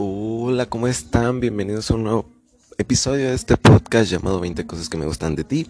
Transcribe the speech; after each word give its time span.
Hola, 0.00 0.66
¿cómo 0.66 0.86
están? 0.86 1.40
Bienvenidos 1.40 1.90
a 1.90 1.94
un 1.94 2.04
nuevo 2.04 2.30
episodio 2.76 3.30
de 3.30 3.34
este 3.34 3.56
podcast 3.56 4.08
llamado 4.08 4.38
20 4.38 4.64
cosas 4.64 4.88
que 4.88 4.96
me 4.96 5.06
gustan 5.06 5.34
de 5.34 5.42
ti. 5.42 5.68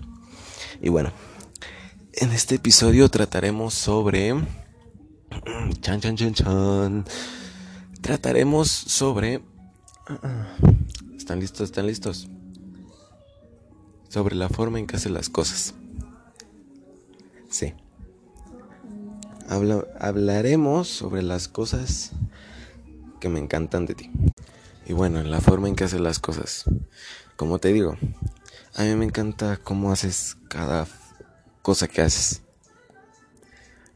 Y 0.83 0.91
bueno, 0.91 1.13
en 2.13 2.33
este 2.33 2.57
episodio 2.57 3.09
trataremos 3.09 3.73
sobre... 3.73 4.35
Chan, 5.81 6.03
chan, 6.03 6.17
chan, 6.17 6.35
chan. 6.35 7.07
Trataremos 8.03 8.69
sobre... 8.69 9.41
¿Están 11.17 11.41
listos? 11.41 11.63
¿Están 11.71 11.87
listos? 11.87 12.29
Sobre 14.11 14.37
la 14.37 14.51
forma 14.51 14.79
en 14.79 14.87
que 14.87 14.97
hacen 14.97 15.15
las 15.15 15.31
cosas. 15.31 15.73
Sí. 17.49 17.73
hablaremos 19.99 20.87
sobre 20.87 21.23
las 21.23 21.49
cosas 21.49 22.13
que 23.19 23.29
me 23.29 23.39
encantan 23.39 23.87
de 23.87 23.95
ti. 23.95 24.11
Y 24.87 24.95
bueno, 24.95 25.23
la 25.23 25.41
forma 25.41 25.69
en 25.69 25.77
que 25.77 25.85
haces 25.85 26.01
las 26.01 26.19
cosas. 26.19 26.65
Como 27.37 27.59
te 27.59 27.73
digo, 27.73 27.97
a 28.75 28.83
mí 28.85 28.95
me 28.95 29.05
encanta 29.05 29.59
cómo 29.59 29.93
haces 29.93 30.37
cada 30.49 30.87
cosa 31.63 31.89
que 31.89 32.01
haces. 32.01 32.43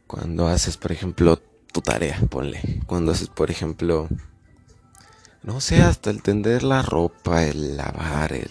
Cuando 0.07 0.47
haces, 0.49 0.77
por 0.77 0.93
ejemplo, 0.93 1.41
tu 1.73 1.81
tarea, 1.81 2.21
ponle. 2.29 2.83
Cuando 2.87 3.13
haces, 3.13 3.29
por 3.29 3.51
ejemplo, 3.51 4.09
no 5.43 5.61
sé, 5.61 5.81
hasta 5.81 6.11
el 6.11 6.23
tender 6.23 6.63
la 6.63 6.83
ropa, 6.83 7.45
el 7.45 7.77
lavar, 7.77 8.33
el... 8.33 8.49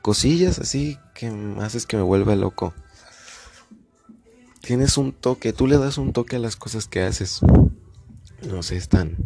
Cosillas 0.00 0.58
así 0.58 0.98
que 1.14 1.32
haces 1.60 1.86
que 1.86 1.96
me 1.96 2.02
vuelva 2.02 2.36
loco. 2.36 2.74
Tienes 4.60 4.96
un 4.96 5.12
toque, 5.12 5.52
tú 5.52 5.66
le 5.66 5.78
das 5.78 5.98
un 5.98 6.12
toque 6.12 6.36
a 6.36 6.38
las 6.38 6.56
cosas 6.56 6.86
que 6.86 7.02
haces. 7.02 7.40
No 8.42 8.62
sé, 8.62 8.76
están 8.76 9.16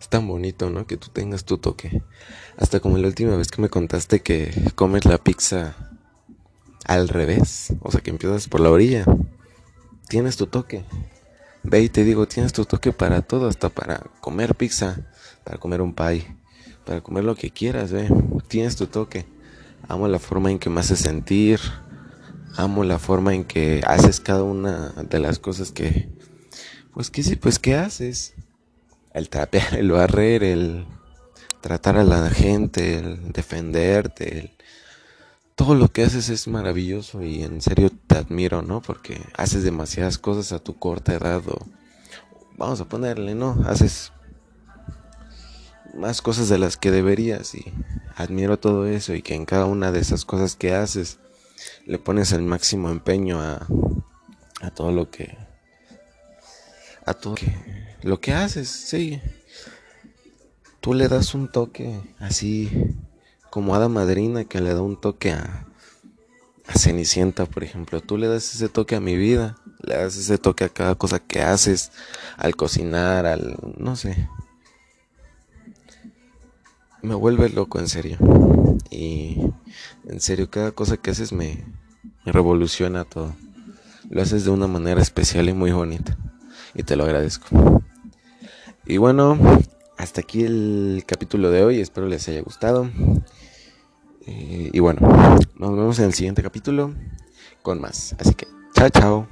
es 0.00 0.08
tan 0.08 0.26
bonito, 0.26 0.70
¿no? 0.70 0.86
Que 0.86 0.96
tú 0.96 1.08
tengas 1.12 1.44
tu 1.44 1.58
toque. 1.58 2.02
Hasta 2.56 2.80
como 2.80 2.98
la 2.98 3.08
última 3.08 3.36
vez 3.36 3.48
que 3.48 3.62
me 3.62 3.68
contaste 3.68 4.20
que 4.20 4.52
comes 4.74 5.04
la 5.04 5.18
pizza 5.18 5.76
al 6.84 7.08
revés. 7.08 7.72
O 7.80 7.90
sea, 7.90 8.00
que 8.00 8.10
empiezas 8.10 8.48
por 8.48 8.60
la 8.60 8.70
orilla. 8.70 9.04
Tienes 10.08 10.36
tu 10.36 10.46
toque. 10.46 10.84
Ve 11.62 11.80
y 11.80 11.88
te 11.88 12.04
digo, 12.04 12.28
tienes 12.28 12.52
tu 12.52 12.66
toque 12.66 12.92
para 12.92 13.22
todo, 13.22 13.48
hasta 13.48 13.70
para 13.70 14.02
comer 14.20 14.54
pizza, 14.54 14.98
para 15.44 15.56
comer 15.56 15.80
un 15.80 15.94
pie, 15.94 16.36
para 16.84 17.00
comer 17.00 17.24
lo 17.24 17.34
que 17.36 17.50
quieras, 17.50 17.90
ve. 17.90 18.08
Tienes 18.48 18.76
tu 18.76 18.86
toque. 18.86 19.24
Amo 19.88 20.08
la 20.08 20.18
forma 20.18 20.50
en 20.50 20.58
que 20.58 20.68
me 20.70 20.80
haces 20.80 21.00
sentir. 21.00 21.60
Amo 22.56 22.84
la 22.84 22.98
forma 22.98 23.34
en 23.34 23.44
que 23.44 23.80
haces 23.86 24.20
cada 24.20 24.42
una 24.42 24.90
de 24.90 25.18
las 25.18 25.38
cosas 25.38 25.72
que... 25.72 26.08
Pues 26.92 27.10
que 27.10 27.24
sí, 27.24 27.34
pues 27.34 27.58
que 27.58 27.74
haces 27.74 28.34
el 29.14 29.28
trapear, 29.30 29.74
el 29.74 29.90
barrer, 29.90 30.44
el 30.44 30.84
tratar 31.60 31.96
a 31.96 32.04
la 32.04 32.28
gente, 32.28 32.98
el 32.98 33.32
defenderte, 33.32 34.54
todo 35.54 35.74
lo 35.74 35.88
que 35.88 36.02
haces 36.02 36.28
es 36.28 36.48
maravilloso 36.48 37.22
y 37.22 37.42
en 37.42 37.62
serio 37.62 37.90
te 38.06 38.18
admiro, 38.18 38.60
¿no? 38.60 38.82
Porque 38.82 39.20
haces 39.36 39.62
demasiadas 39.62 40.18
cosas 40.18 40.52
a 40.52 40.58
tu 40.58 40.78
corta 40.78 41.14
edad 41.14 41.42
o 41.48 41.58
vamos 42.56 42.80
a 42.80 42.88
ponerle, 42.88 43.34
¿no? 43.34 43.62
Haces 43.66 44.12
más 45.94 46.20
cosas 46.22 46.48
de 46.48 46.58
las 46.58 46.76
que 46.76 46.90
deberías 46.90 47.54
y 47.54 47.72
admiro 48.16 48.58
todo 48.58 48.86
eso 48.86 49.14
y 49.14 49.22
que 49.22 49.36
en 49.36 49.46
cada 49.46 49.66
una 49.66 49.92
de 49.92 50.00
esas 50.00 50.24
cosas 50.24 50.56
que 50.56 50.74
haces 50.74 51.18
le 51.86 51.98
pones 51.98 52.32
el 52.32 52.42
máximo 52.42 52.90
empeño 52.90 53.40
a, 53.40 53.66
a 54.60 54.70
todo 54.70 54.90
lo 54.90 55.10
que 55.10 55.36
a 57.06 57.14
todo 57.14 57.36
lo 58.02 58.20
que 58.20 58.32
haces, 58.32 58.68
sí. 58.68 59.20
Tú 60.80 60.94
le 60.94 61.08
das 61.08 61.34
un 61.34 61.50
toque 61.50 62.00
así 62.18 62.70
como 63.50 63.74
hada 63.74 63.88
madrina 63.88 64.44
que 64.44 64.60
le 64.60 64.74
da 64.74 64.82
un 64.82 65.00
toque 65.00 65.32
a, 65.32 65.66
a 66.66 66.78
Cenicienta, 66.78 67.46
por 67.46 67.64
ejemplo. 67.64 68.00
Tú 68.00 68.18
le 68.18 68.28
das 68.28 68.54
ese 68.54 68.68
toque 68.68 68.94
a 68.94 69.00
mi 69.00 69.16
vida, 69.16 69.56
le 69.82 69.96
das 69.96 70.16
ese 70.16 70.36
toque 70.36 70.64
a 70.64 70.68
cada 70.68 70.94
cosa 70.94 71.18
que 71.18 71.40
haces, 71.40 71.92
al 72.36 72.56
cocinar, 72.56 73.24
al 73.26 73.56
no 73.78 73.96
sé. 73.96 74.28
Me 77.00 77.14
vuelve 77.14 77.48
loco, 77.48 77.78
en 77.78 77.88
serio. 77.88 78.18
Y 78.90 79.38
en 80.06 80.20
serio, 80.20 80.50
cada 80.50 80.72
cosa 80.72 80.96
que 80.96 81.10
haces 81.10 81.32
me, 81.32 81.64
me 82.24 82.32
revoluciona 82.32 83.04
todo. 83.04 83.34
Lo 84.10 84.20
haces 84.20 84.44
de 84.44 84.50
una 84.50 84.66
manera 84.66 85.00
especial 85.00 85.48
y 85.48 85.54
muy 85.54 85.72
bonita 85.72 86.18
y 86.74 86.82
te 86.82 86.96
lo 86.96 87.04
agradezco. 87.04 87.82
Y 88.86 88.98
bueno, 88.98 89.38
hasta 89.96 90.20
aquí 90.20 90.44
el 90.44 91.04
capítulo 91.06 91.50
de 91.50 91.64
hoy, 91.64 91.80
espero 91.80 92.06
les 92.06 92.28
haya 92.28 92.42
gustado. 92.42 92.90
Eh, 94.26 94.70
y 94.72 94.78
bueno, 94.80 95.00
nos 95.56 95.70
vemos 95.70 95.98
en 95.98 96.06
el 96.06 96.14
siguiente 96.14 96.42
capítulo 96.42 96.94
con 97.62 97.80
más. 97.80 98.14
Así 98.18 98.34
que, 98.34 98.46
chao, 98.74 98.88
chao. 98.90 99.28